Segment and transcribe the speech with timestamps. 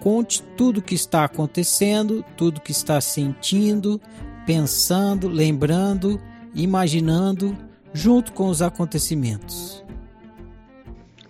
[0.00, 4.00] Conte tudo o que está acontecendo, tudo o que está sentindo,
[4.46, 6.20] pensando, lembrando,
[6.54, 7.56] imaginando,
[7.92, 9.84] junto com os acontecimentos.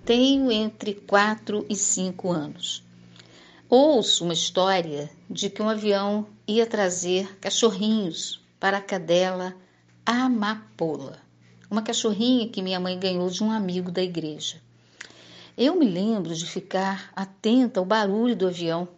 [0.05, 2.85] Tenho entre 4 e 5 anos.
[3.69, 9.55] Ouço uma história de que um avião ia trazer cachorrinhos para a cadela
[10.05, 11.19] Amapola,
[11.71, 14.61] uma cachorrinha que minha mãe ganhou de um amigo da igreja.
[15.63, 18.89] Eu me lembro de ficar atenta ao barulho do avião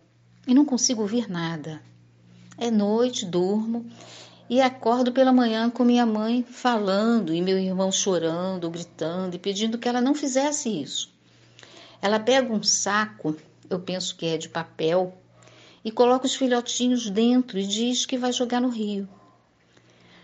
[0.47, 1.83] e não consigo ouvir nada.
[2.57, 3.85] É noite, durmo
[4.49, 9.77] e acordo pela manhã com minha mãe falando e meu irmão chorando, gritando e pedindo
[9.77, 11.13] que ela não fizesse isso.
[12.01, 13.36] Ela pega um saco,
[13.69, 15.19] eu penso que é de papel,
[15.85, 19.09] e coloca os filhotinhos dentro e diz que vai jogar no rio.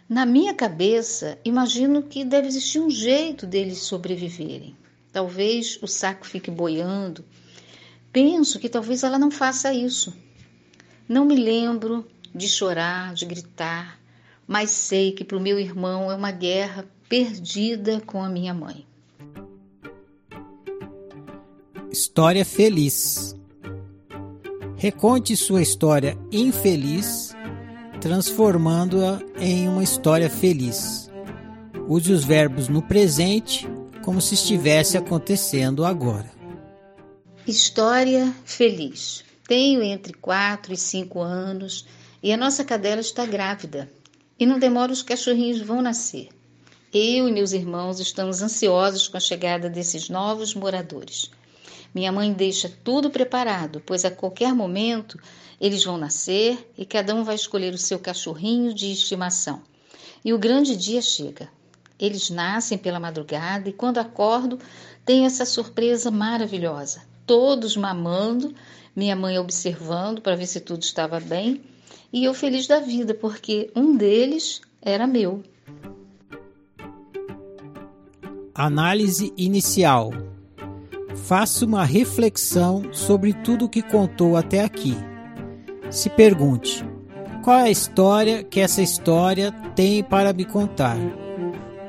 [0.08, 4.76] Na minha cabeça, imagino que deve existir um jeito deles sobreviverem.
[5.12, 7.24] Talvez o saco fique boiando.
[8.12, 10.16] Penso que talvez ela não faça isso.
[11.08, 13.98] Não me lembro de chorar, de gritar,
[14.46, 18.86] mas sei que para o meu irmão é uma guerra perdida com a minha mãe.
[21.90, 23.34] História feliz.
[24.76, 27.34] Reconte sua história infeliz
[28.00, 31.10] transformando-a em uma história feliz.
[31.88, 33.68] Use os verbos no presente
[34.08, 36.32] como se estivesse acontecendo agora.
[37.46, 39.22] História feliz.
[39.46, 41.84] Tenho entre 4 e 5 anos
[42.22, 43.86] e a nossa cadela está grávida.
[44.40, 46.30] E não demora os cachorrinhos vão nascer.
[46.90, 51.30] Eu e meus irmãos estamos ansiosos com a chegada desses novos moradores.
[51.94, 55.20] Minha mãe deixa tudo preparado, pois a qualquer momento
[55.60, 59.60] eles vão nascer e cada um vai escolher o seu cachorrinho de estimação.
[60.24, 61.57] E o grande dia chega.
[61.98, 64.58] Eles nascem pela madrugada e quando acordo,
[65.04, 67.02] tenho essa surpresa maravilhosa.
[67.26, 68.54] Todos mamando,
[68.94, 71.60] minha mãe observando para ver se tudo estava bem,
[72.12, 75.42] e eu feliz da vida porque um deles era meu.
[78.54, 80.10] Análise inicial.
[81.26, 84.96] Faça uma reflexão sobre tudo o que contou até aqui
[85.90, 86.84] se pergunte:
[87.42, 90.96] qual é a história que essa história tem para me contar?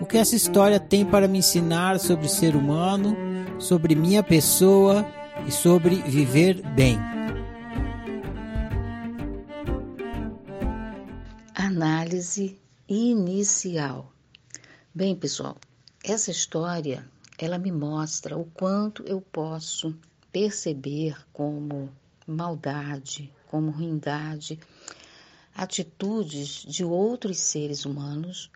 [0.10, 3.16] Que essa história tem para me ensinar sobre ser humano,
[3.62, 5.06] sobre minha pessoa
[5.48, 6.98] e sobre viver bem?
[11.54, 14.12] Análise inicial.
[14.96, 15.56] Bem, pessoal,
[16.04, 17.06] essa história
[17.38, 19.96] ela me mostra o quanto eu posso
[20.32, 21.88] perceber como
[22.26, 24.60] maldade, como ruindade,
[25.56, 28.50] atitudes de outros seres humanos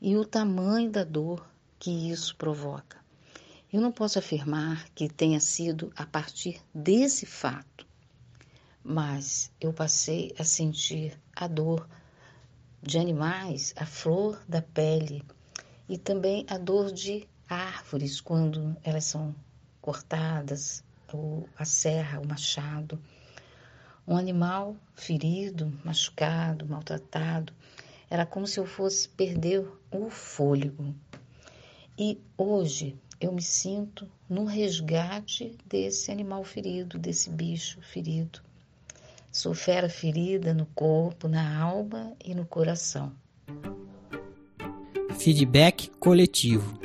[0.00, 1.46] e o tamanho da dor
[1.78, 2.98] que isso provoca.
[3.72, 7.86] Eu não posso afirmar que tenha sido a partir desse fato,
[8.82, 11.88] mas eu passei a sentir a dor
[12.82, 15.22] de animais, a flor da pele
[15.88, 19.34] e também a dor de árvores quando elas são
[19.80, 20.82] cortadas,
[21.12, 22.98] ou a serra, o machado.
[24.06, 27.52] Um animal ferido, machucado, maltratado,
[28.08, 30.94] era como se eu fosse perder o fôlego.
[31.98, 38.40] E hoje eu me sinto no resgate desse animal ferido, desse bicho ferido.
[39.30, 43.12] Sou fera ferida no corpo, na alma e no coração.
[45.18, 46.78] Feedback coletivo.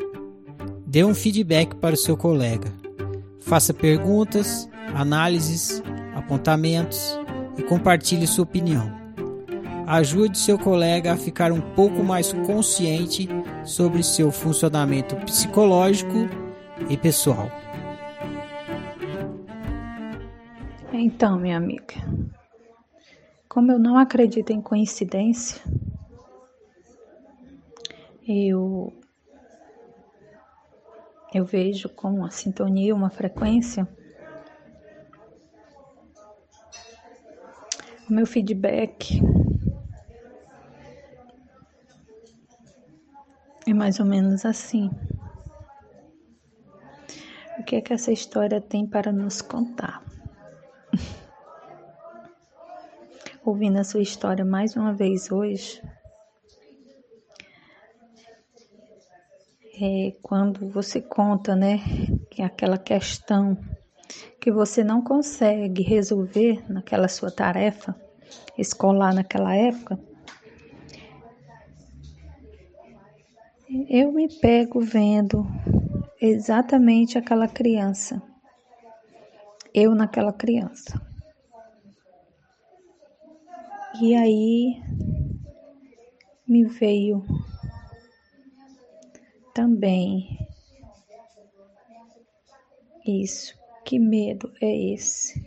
[0.86, 2.72] Dê um feedback para o seu colega.
[3.40, 5.82] Faça perguntas, análises,
[6.14, 7.18] apontamentos
[7.58, 9.05] e compartilhe sua opinião.
[9.88, 13.30] Ajude seu colega a ficar um pouco mais consciente
[13.64, 16.28] sobre seu funcionamento psicológico
[16.90, 17.52] e pessoal.
[20.92, 21.94] Então, minha amiga,
[23.48, 25.62] como eu não acredito em coincidência,
[28.28, 28.92] eu
[31.32, 33.88] eu vejo como uma sintonia, uma frequência.
[38.10, 39.22] O meu feedback
[43.68, 44.92] É mais ou menos assim.
[47.58, 50.04] O que é que essa história tem para nos contar?
[53.44, 55.82] Ouvindo a sua história mais uma vez hoje,
[59.82, 61.80] é quando você conta, né,
[62.30, 63.58] que é aquela questão
[64.40, 67.96] que você não consegue resolver naquela sua tarefa
[68.58, 70.00] escolar naquela época,
[73.98, 75.48] eu me pego vendo
[76.20, 78.22] exatamente aquela criança,
[79.74, 81.02] eu naquela criança.
[84.02, 84.84] E aí
[86.46, 87.24] me veio
[89.54, 90.46] também
[93.08, 93.58] isso.
[93.86, 95.42] Que medo é esse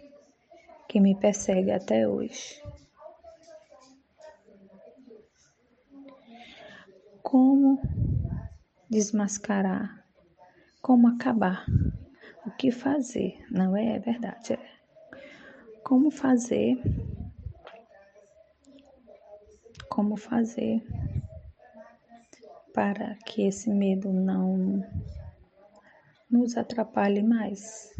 [0.88, 2.62] que me persegue até hoje?
[7.22, 7.78] Como
[8.88, 10.04] desmascarar,
[10.80, 11.66] como acabar,
[12.46, 14.78] o que fazer, não é, é verdade, é.
[15.84, 16.78] Como fazer,
[19.88, 20.82] como fazer
[22.72, 24.82] para que esse medo não
[26.30, 27.90] nos atrapalhe mais,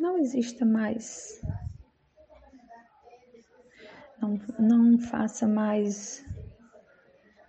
[0.00, 1.40] não exista mais,
[4.20, 6.24] não, não faça mais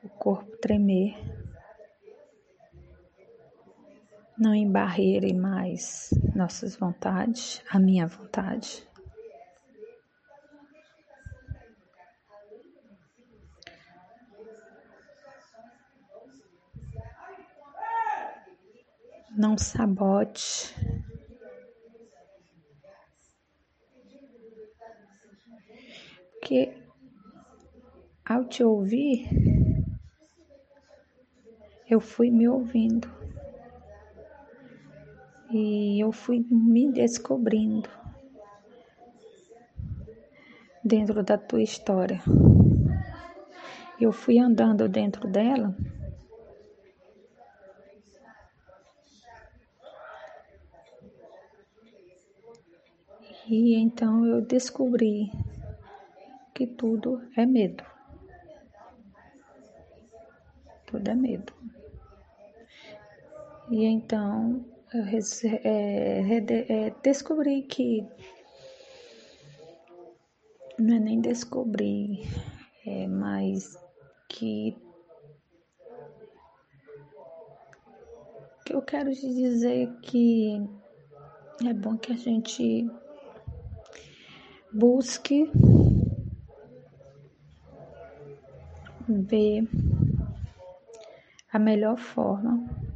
[0.04, 1.39] o corpo tremer
[4.40, 8.88] não embarreire mais nossas vontades, a minha vontade.
[19.36, 20.74] Não sabote.
[26.32, 26.74] Porque
[28.26, 29.28] ao te ouvir,
[31.90, 33.19] eu fui me ouvindo
[35.50, 37.90] e eu fui me descobrindo
[40.84, 42.22] dentro da tua história.
[44.00, 45.76] Eu fui andando dentro dela.
[53.48, 55.32] E então eu descobri
[56.54, 57.84] que tudo é medo.
[60.86, 61.52] Tudo é medo.
[63.72, 68.04] E então é, é, descobri que
[70.80, 72.28] não é nem descobrir,
[72.86, 73.78] é mais
[74.28, 74.76] que
[78.66, 80.60] que eu quero te dizer que
[81.68, 82.90] é bom que a gente
[84.74, 85.52] busque
[89.08, 89.68] ver
[91.52, 92.89] a melhor forma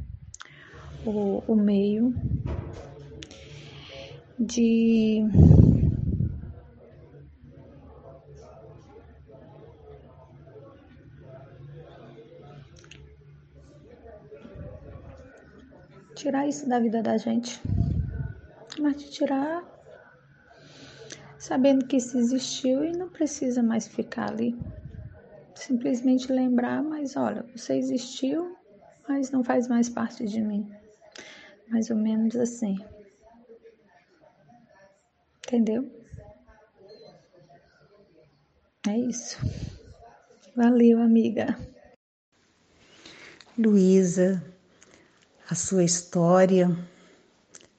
[1.04, 2.14] o, o meio
[4.38, 5.24] de
[16.14, 17.60] tirar isso da vida da gente,
[18.80, 19.62] mas de tirar
[21.38, 24.56] sabendo que isso existiu e não precisa mais ficar ali.
[25.54, 28.56] Simplesmente lembrar, mas olha, você existiu,
[29.06, 30.83] mas não faz mais parte de mim
[31.74, 32.78] mais ou menos assim.
[35.38, 35.90] Entendeu?
[38.86, 39.38] É isso.
[40.54, 41.58] Valeu, amiga.
[43.58, 44.40] Luísa,
[45.50, 46.68] a sua história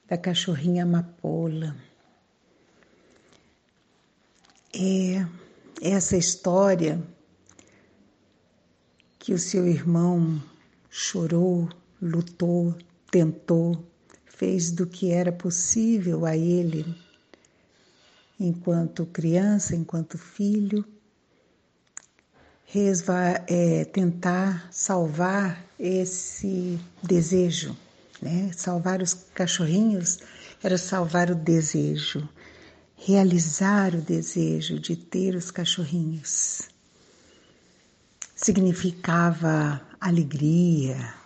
[0.10, 1.74] da cachorrinha amapola.
[4.74, 5.26] É
[5.82, 7.02] essa história
[9.20, 10.44] que o seu irmão
[10.90, 11.70] chorou
[12.02, 12.76] lutou,
[13.16, 13.82] tentou,
[14.26, 16.86] fez do que era possível a ele,
[18.38, 20.84] enquanto criança, enquanto filho,
[22.66, 27.74] resva, é, tentar salvar esse desejo,
[28.22, 28.52] né?
[28.54, 30.20] Salvar os cachorrinhos
[30.62, 32.28] era salvar o desejo,
[32.98, 36.64] realizar o desejo de ter os cachorrinhos.
[38.36, 41.24] Significava alegria,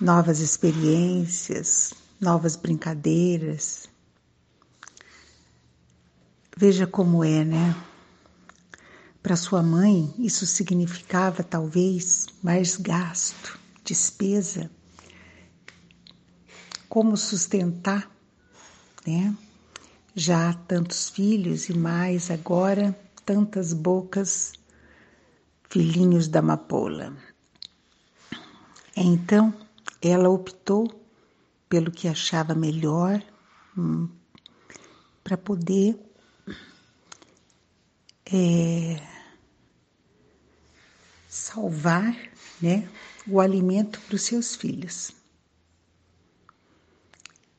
[0.00, 3.88] novas experiências, novas brincadeiras.
[6.56, 7.76] Veja como é, né?
[9.22, 14.70] Para sua mãe, isso significava talvez mais gasto, despesa.
[16.88, 18.10] Como sustentar,
[19.06, 19.34] né?
[20.14, 24.52] Já tantos filhos e mais agora tantas bocas,
[25.68, 27.16] filhinhos da amapola.
[28.94, 29.52] Então,
[30.08, 30.88] ela optou
[31.68, 33.22] pelo que achava melhor
[33.76, 34.08] hum,
[35.22, 35.98] para poder
[38.26, 39.02] é,
[41.26, 42.14] salvar
[42.60, 42.88] né,
[43.26, 45.12] o alimento para os seus filhos.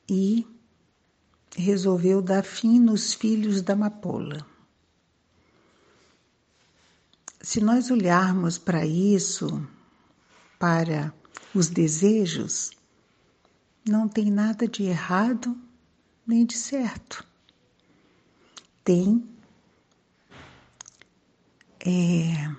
[0.08, 0.48] E
[1.56, 4.46] resolveu dar fim nos filhos da amapola.
[7.42, 9.68] Se nós olharmos para isso,
[10.60, 11.14] para
[11.56, 12.72] os desejos,
[13.88, 15.58] não tem nada de errado
[16.28, 17.26] nem de certo.
[18.84, 19.26] Tem
[21.80, 22.52] é,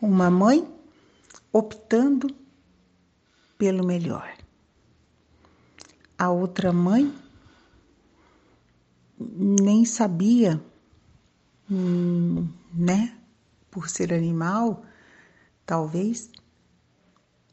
[0.00, 0.68] uma mãe
[1.52, 2.34] optando
[3.56, 4.36] pelo melhor.
[6.18, 7.14] A outra mãe
[9.18, 10.60] nem sabia,
[11.70, 13.16] hum, né,
[13.70, 14.84] por ser animal,
[15.64, 16.30] talvez,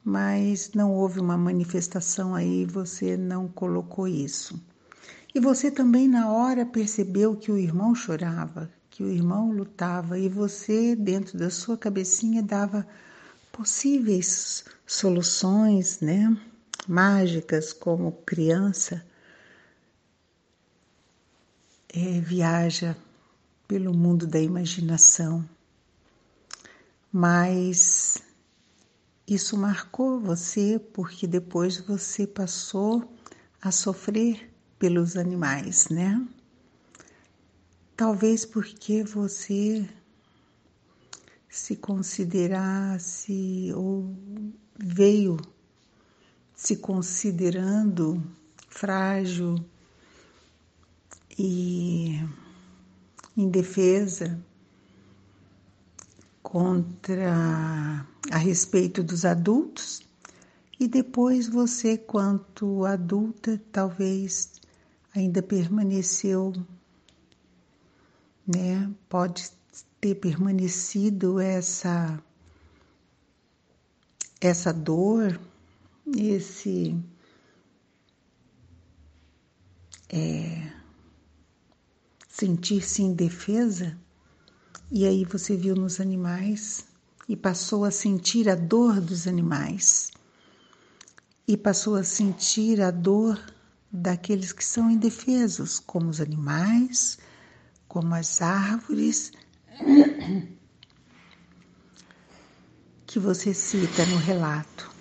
[0.03, 4.61] mas não houve uma manifestação aí, você não colocou isso.
[5.33, 10.27] E você também, na hora, percebeu que o irmão chorava, que o irmão lutava e
[10.27, 12.85] você, dentro da sua cabecinha, dava
[13.51, 16.35] possíveis soluções, né?
[16.87, 19.05] Mágicas, como criança
[21.93, 22.97] é, viaja
[23.67, 25.47] pelo mundo da imaginação.
[27.11, 28.21] Mas
[29.33, 33.09] isso marcou você porque depois você passou
[33.61, 36.21] a sofrer pelos animais, né?
[37.95, 39.87] Talvez porque você
[41.47, 44.13] se considerasse ou
[44.77, 45.37] veio
[46.53, 48.21] se considerando
[48.67, 49.55] frágil
[51.39, 52.19] e
[53.37, 54.43] indefesa
[56.51, 60.01] contra a respeito dos adultos
[60.77, 64.59] e depois você quanto adulta talvez
[65.15, 66.51] ainda permaneceu
[68.45, 68.91] né?
[69.07, 69.49] Pode
[70.01, 72.21] ter permanecido essa
[74.41, 75.39] essa dor,
[76.17, 76.99] esse
[80.09, 80.69] é,
[82.27, 83.97] sentir-se indefesa,
[84.91, 86.83] e aí você viu nos animais
[87.29, 90.11] e passou a sentir a dor dos animais,
[91.47, 93.41] e passou a sentir a dor
[93.89, 97.17] daqueles que são indefesos, como os animais,
[97.87, 99.31] como as árvores
[103.07, 104.91] que você cita no relato.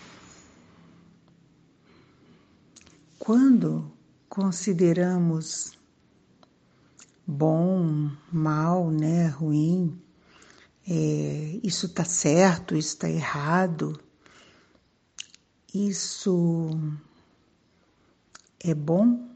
[3.19, 3.93] Quando
[4.29, 5.80] consideramos
[7.31, 9.99] bom, mal, né, ruim,
[10.89, 13.99] é, isso está certo, isso está errado,
[15.73, 16.71] isso
[18.59, 19.31] é bom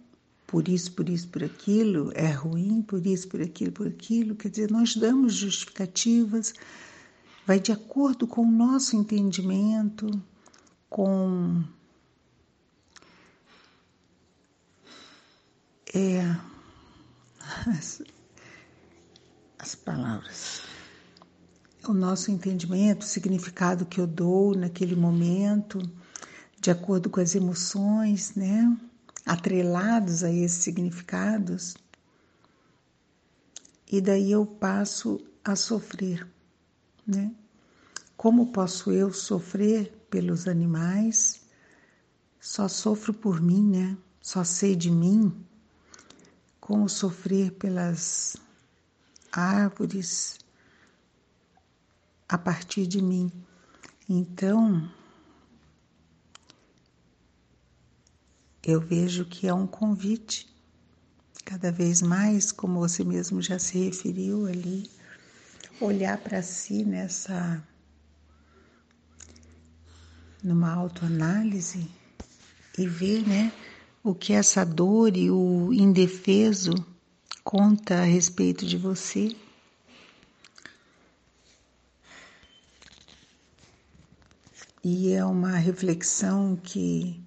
[0.46, 4.36] por isso, por isso, por aquilo, é ruim, por isso, por aquilo, por aquilo.
[4.36, 6.54] Quer dizer, nós damos justificativas,
[7.44, 10.06] vai de acordo com o nosso entendimento,
[10.88, 11.64] com.
[15.92, 16.36] É,
[17.66, 18.02] as,
[19.58, 20.62] as palavras.
[21.86, 25.80] O nosso entendimento, o significado que eu dou naquele momento,
[26.60, 28.74] de acordo com as emoções, né?
[29.24, 31.74] atrelados a esses significados,
[33.90, 36.26] e daí eu passo a sofrer,
[37.06, 37.32] né?
[38.16, 41.42] Como posso eu sofrer pelos animais?
[42.40, 43.96] Só sofro por mim, né?
[44.20, 45.32] Só sei de mim
[46.64, 48.38] como sofrer pelas
[49.30, 50.38] árvores
[52.26, 53.30] a partir de mim.
[54.08, 54.90] Então,
[58.62, 60.50] eu vejo que é um convite,
[61.44, 64.90] cada vez mais, como você mesmo já se referiu ali,
[65.78, 67.62] olhar para si nessa
[70.42, 71.90] numa autoanálise
[72.78, 73.52] e ver, né,
[74.04, 76.74] o que essa dor e o indefeso
[77.42, 79.34] conta a respeito de você.
[84.84, 87.18] E é uma reflexão que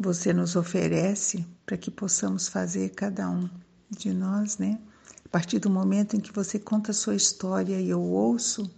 [0.00, 3.50] você nos oferece para que possamos fazer cada um
[3.90, 4.80] de nós, né?
[5.26, 8.74] A partir do momento em que você conta a sua história e eu ouço,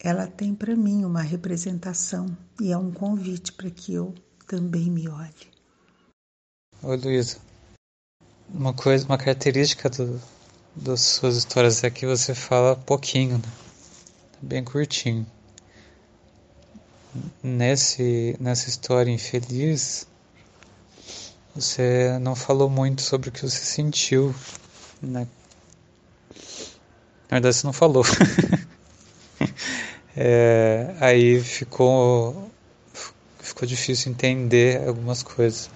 [0.00, 2.26] ela tem para mim uma representação
[2.60, 4.12] e é um convite para que eu
[4.48, 5.57] também me olhe.
[6.80, 7.38] Oi, Luísa.
[8.54, 10.22] Uma coisa, uma característica do,
[10.76, 13.52] das suas histórias é que você fala pouquinho, né?
[14.40, 15.26] Bem curtinho.
[17.42, 20.06] Nesse, nessa história infeliz,
[21.52, 24.32] você não falou muito sobre o que você sentiu,
[25.02, 25.26] né?
[27.28, 28.04] Na verdade, você não falou.
[30.16, 32.48] é, aí ficou
[33.40, 35.68] ficou difícil entender algumas coisas.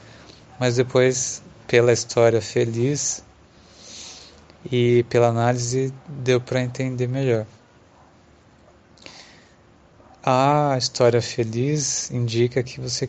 [0.63, 3.25] Mas depois, pela história feliz
[4.71, 7.45] e pela análise, deu para entender melhor.
[10.23, 13.09] A história feliz indica que você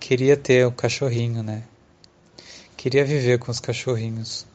[0.00, 1.64] queria ter o um cachorrinho, né?
[2.74, 4.46] Queria viver com os cachorrinhos.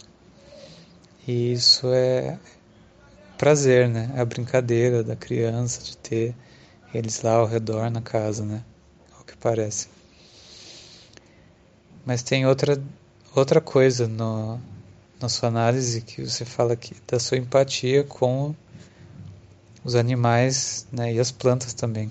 [1.27, 2.39] E isso é
[3.37, 4.11] prazer, né?
[4.15, 6.35] É a brincadeira da criança de ter
[6.91, 8.63] eles lá ao redor na casa, né?
[9.15, 9.93] Ao que parece.
[12.05, 12.81] Mas tem outra
[13.35, 14.59] outra coisa no,
[15.19, 18.55] na sua análise que você fala aqui da sua empatia com
[19.83, 22.09] os animais né, e as plantas também.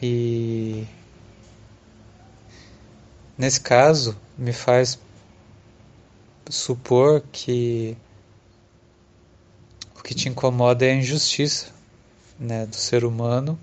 [0.00, 0.86] E
[3.36, 4.98] nesse caso me faz
[6.48, 7.96] supor que
[9.98, 11.72] o que te incomoda é a injustiça
[12.38, 13.58] né, do ser humano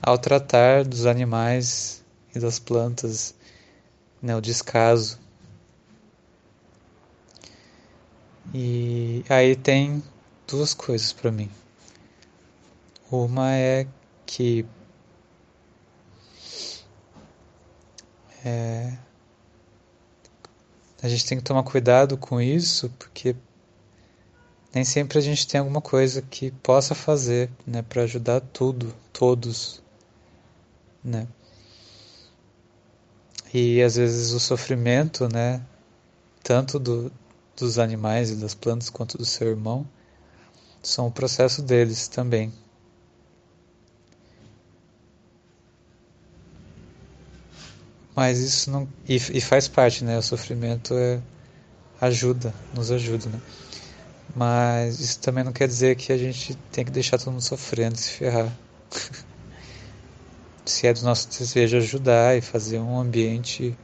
[0.00, 2.03] ao tratar dos animais
[2.34, 3.34] e das plantas,
[4.20, 5.18] né, o descaso.
[8.52, 10.02] E aí tem
[10.46, 11.50] duas coisas para mim.
[13.10, 13.86] Uma é
[14.26, 14.66] que
[18.44, 18.96] é,
[21.02, 23.36] a gente tem que tomar cuidado com isso, porque
[24.74, 29.82] nem sempre a gente tem alguma coisa que possa fazer, né, para ajudar tudo, todos,
[31.02, 31.28] né?
[33.54, 35.62] E às vezes o sofrimento, né,
[36.42, 37.12] tanto do,
[37.56, 39.86] dos animais e das plantas quanto do seu irmão,
[40.82, 42.52] são o processo deles também.
[48.16, 50.18] Mas isso não e, e faz parte, né?
[50.18, 51.20] O sofrimento é
[52.00, 53.40] ajuda, nos ajuda, né?
[54.34, 57.96] Mas isso também não quer dizer que a gente tem que deixar todo mundo sofrendo,
[57.96, 58.52] se ferrar.
[60.64, 63.76] se é do nosso desejo ajudar e fazer um ambiente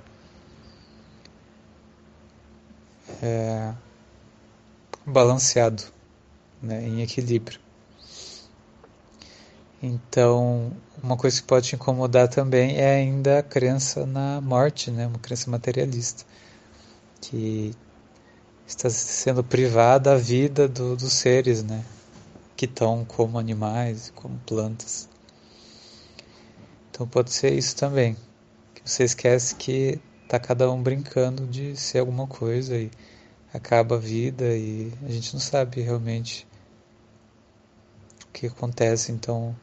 [3.23, 3.73] é,
[5.05, 5.83] balanceado,
[6.63, 7.61] né, em equilíbrio.
[9.83, 15.07] Então, uma coisa que pode te incomodar também é ainda a crença na morte, né,
[15.07, 16.25] uma crença materialista,
[17.21, 17.75] que
[18.67, 21.85] está sendo privada a vida do, dos seres, né?
[22.57, 25.10] Que estão como animais, como plantas.
[27.01, 28.15] Então pode ser isso também.
[28.75, 32.91] Que você esquece que tá cada um brincando de ser alguma coisa e
[33.55, 36.47] acaba a vida e a gente não sabe realmente
[38.27, 39.57] o que acontece, então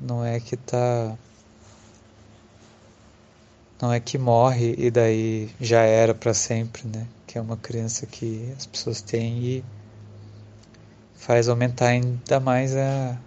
[0.00, 1.18] não é que tá
[3.82, 7.04] não é que morre e daí já era para sempre, né?
[7.26, 9.64] que é uma crença que as pessoas têm e
[11.16, 13.18] faz aumentar ainda mais a,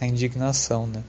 [0.00, 1.02] a indignação, né?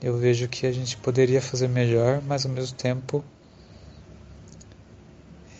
[0.00, 3.22] Eu vejo que a gente poderia fazer melhor, mas ao mesmo tempo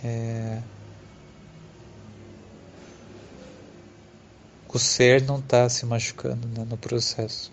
[0.03, 0.63] é,
[4.73, 7.53] o ser não está se machucando né, no processo.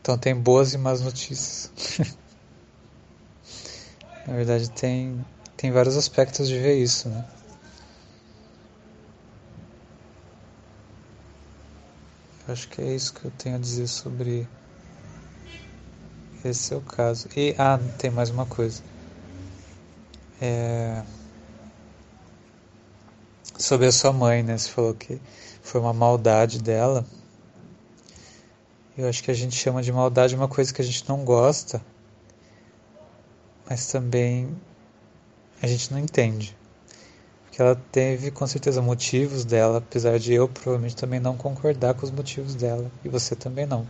[0.00, 1.70] Então tem boas e más notícias.
[4.26, 5.24] Na verdade, tem,
[5.56, 7.24] tem vários aspectos de ver isso, né?
[12.48, 14.46] Acho que é isso que eu tenho a dizer sobre
[16.44, 17.26] esse é o caso.
[17.34, 18.82] E, ah, tem mais uma coisa.
[20.40, 21.02] É...
[23.56, 24.58] sobre a sua mãe, né?
[24.58, 25.18] Você falou que
[25.62, 27.06] foi uma maldade dela.
[28.96, 31.82] Eu acho que a gente chama de maldade uma coisa que a gente não gosta,
[33.68, 34.54] mas também
[35.62, 36.56] a gente não entende.
[37.54, 42.04] Porque ela teve com certeza motivos dela, apesar de eu provavelmente também não concordar com
[42.04, 43.86] os motivos dela, e você também não.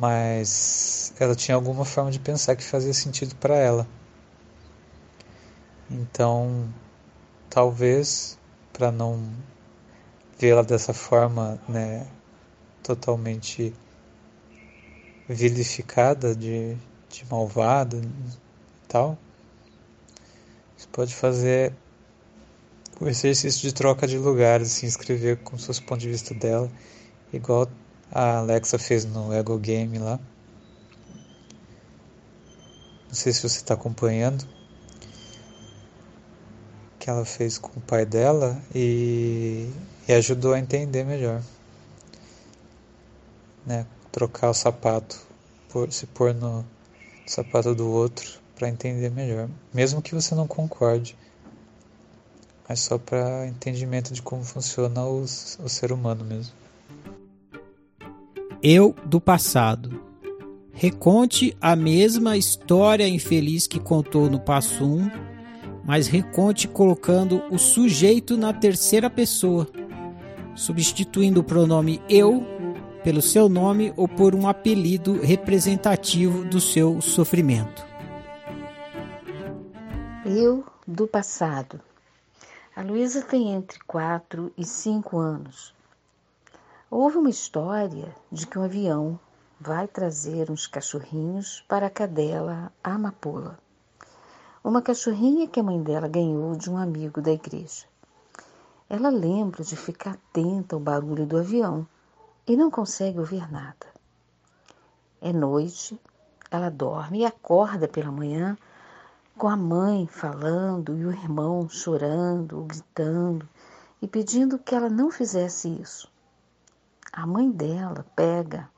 [0.00, 3.86] Mas ela tinha alguma forma de pensar que fazia sentido para ela.
[5.88, 6.68] Então,
[7.48, 8.36] talvez
[8.72, 9.22] para não
[10.36, 12.04] vê-la dessa forma, né,
[12.82, 13.72] totalmente
[15.28, 16.74] vilificada de,
[17.08, 19.16] de malvada e tal,
[20.76, 21.72] você pode fazer
[23.00, 26.70] o exercício de troca de lugares, assim, escrever com seus pontos de vista dela,
[27.32, 27.68] igual
[28.10, 30.20] a Alexa fez no Ego Game lá.
[33.08, 34.46] Não sei se você está acompanhando
[36.98, 39.68] que ela fez com o pai dela e,
[40.06, 41.42] e ajudou a entender melhor.
[43.66, 43.84] Né?
[44.12, 45.20] Trocar o sapato,
[45.68, 46.64] por, se pôr no
[47.26, 49.48] sapato do outro para entender melhor.
[49.74, 51.16] Mesmo que você não concorde,
[52.68, 56.52] mas só para entendimento de como funciona o, o ser humano mesmo.
[58.62, 60.00] Eu do passado.
[60.72, 65.32] Reconte a mesma história infeliz que contou no passo 1
[65.84, 69.66] mas reconte colocando o sujeito na terceira pessoa,
[70.54, 72.44] substituindo o pronome eu
[73.02, 77.84] pelo seu nome ou por um apelido representativo do seu sofrimento.
[80.24, 81.80] Eu do passado.
[82.74, 85.74] A Luísa tem entre 4 e 5 anos.
[86.90, 89.18] Houve uma história de que um avião
[89.60, 93.58] vai trazer uns cachorrinhos para a cadela amapola
[94.64, 97.84] uma cachorrinha que a mãe dela ganhou de um amigo da igreja.
[98.88, 101.86] Ela lembra de ficar atenta ao barulho do avião
[102.46, 103.86] e não consegue ouvir nada.
[105.20, 106.00] É noite,
[106.48, 108.56] ela dorme e acorda pela manhã
[109.36, 113.48] com a mãe falando e o irmão chorando gritando
[114.00, 116.10] e pedindo que ela não fizesse isso.
[117.12, 118.70] A mãe dela pega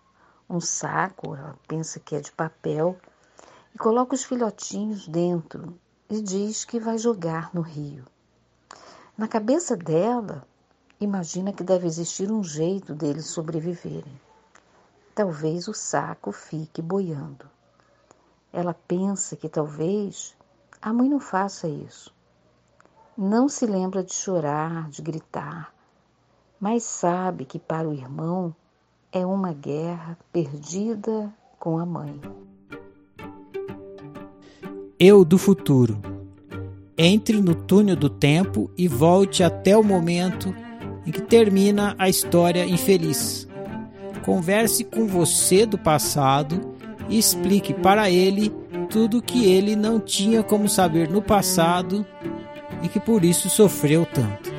[0.49, 2.97] um saco, ela pensa que é de papel,
[3.75, 8.05] e coloca os filhotinhos dentro e diz que vai jogar no rio.
[9.17, 10.47] Na cabeça dela,
[11.01, 14.21] imagina que deve existir um jeito deles sobreviverem.
[15.15, 17.49] Talvez o saco fique boiando.
[18.53, 20.37] Ela pensa que talvez
[20.85, 22.13] a mãe não faça isso.
[23.17, 25.73] Não se lembra de chorar, de gritar,
[26.61, 28.55] mas sabe que para o irmão
[29.11, 32.21] é uma guerra perdida com a mãe.
[35.01, 35.99] Eu do futuro.
[36.99, 40.55] Entre no túnel do tempo e volte até o momento
[41.07, 43.49] em que termina a história infeliz.
[44.23, 46.75] Converse com você do passado
[47.09, 48.53] e explique para ele
[48.95, 52.07] tudo que ele não tinha como saber no passado
[52.81, 54.55] e que por isso sofreu tanto.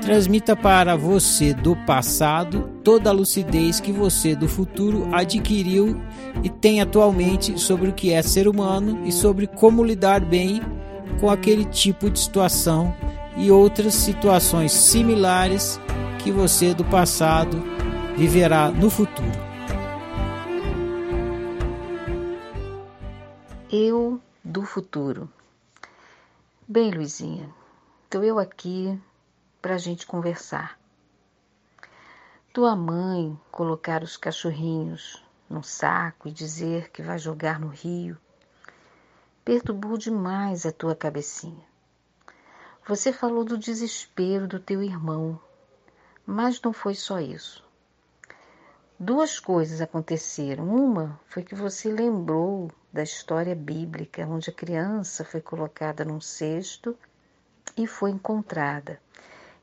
[0.00, 6.00] Transmita para você do passado toda a lucidez que você do futuro adquiriu
[6.42, 10.62] e tem atualmente sobre o que é ser humano e sobre como lidar bem
[11.20, 12.94] com aquele tipo de situação
[13.36, 15.78] e outras situações similares
[16.20, 17.62] que você do passado
[18.16, 19.51] viverá no futuro.
[24.44, 25.30] Do futuro.
[26.66, 27.48] Bem, Luizinha,
[28.04, 29.00] estou eu aqui
[29.60, 30.78] para a gente conversar.
[32.52, 38.18] Tua mãe colocar os cachorrinhos num saco e dizer que vai jogar no rio
[39.44, 41.64] perturbou demais a tua cabecinha.
[42.86, 45.40] Você falou do desespero do teu irmão,
[46.26, 47.64] mas não foi só isso.
[48.98, 50.68] Duas coisas aconteceram.
[50.68, 56.96] Uma foi que você lembrou da história bíblica, onde a criança foi colocada num cesto
[57.76, 59.00] e foi encontrada.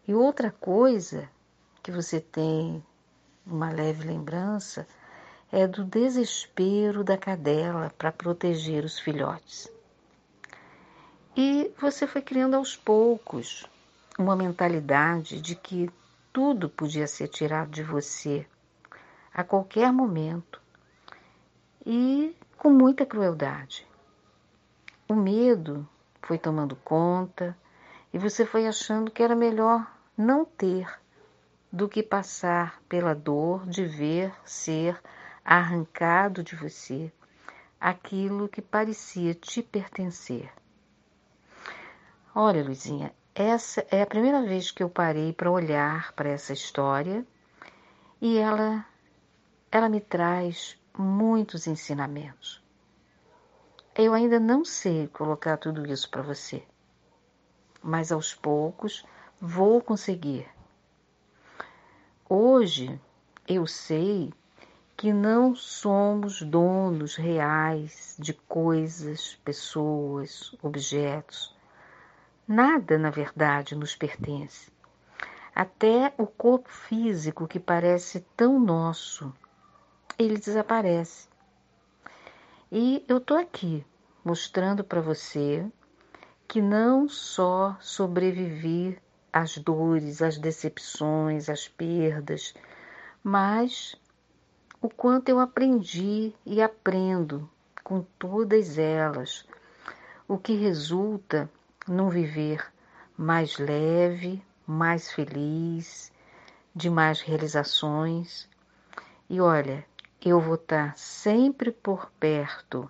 [0.07, 1.29] E outra coisa
[1.83, 2.83] que você tem
[3.45, 4.87] uma leve lembrança
[5.51, 9.71] é do desespero da cadela para proteger os filhotes.
[11.35, 13.65] E você foi criando aos poucos
[14.17, 15.89] uma mentalidade de que
[16.33, 18.45] tudo podia ser tirado de você
[19.33, 20.61] a qualquer momento
[21.85, 23.87] e com muita crueldade.
[25.07, 25.87] O medo
[26.21, 27.57] foi tomando conta
[28.13, 30.85] e você foi achando que era melhor não ter
[31.71, 35.01] do que passar pela dor de ver ser
[35.43, 37.11] arrancado de você
[37.79, 40.51] aquilo que parecia te pertencer.
[42.35, 47.25] Olha, Luizinha, essa é a primeira vez que eu parei para olhar para essa história
[48.21, 48.85] e ela
[49.71, 52.61] ela me traz muitos ensinamentos.
[53.95, 56.61] Eu ainda não sei colocar tudo isso para você,
[57.81, 59.05] mas aos poucos
[59.39, 60.45] vou conseguir.
[62.27, 62.99] Hoje
[63.47, 64.33] eu sei
[64.97, 71.55] que não somos donos reais de coisas, pessoas, objetos.
[72.45, 74.69] Nada, na verdade, nos pertence.
[75.55, 79.33] Até o corpo físico que parece tão nosso,
[80.19, 81.29] ele desaparece.
[82.69, 83.85] E eu estou aqui
[84.23, 85.65] mostrando para você
[86.45, 88.99] que não só sobrevivi
[89.31, 92.53] às dores, às decepções, às perdas,
[93.23, 93.95] mas
[94.81, 97.49] o quanto eu aprendi e aprendo
[97.83, 99.47] com todas elas,
[100.27, 101.49] o que resulta
[101.87, 102.71] num viver
[103.17, 106.11] mais leve, mais feliz,
[106.75, 108.47] de mais realizações.
[109.29, 109.85] E olha,
[110.27, 112.89] eu vou estar sempre por perto,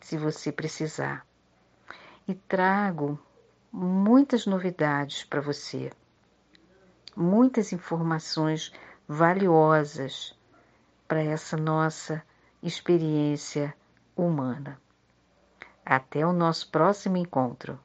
[0.00, 1.26] se você precisar
[2.26, 3.18] e trago
[3.72, 5.90] muitas novidades para você,
[7.16, 8.72] muitas informações
[9.06, 10.38] valiosas
[11.08, 12.22] para essa nossa
[12.62, 13.74] experiência
[14.16, 14.80] humana.
[15.84, 17.78] Até o nosso próximo encontro.